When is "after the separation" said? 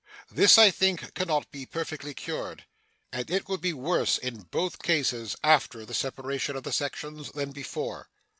5.43-6.55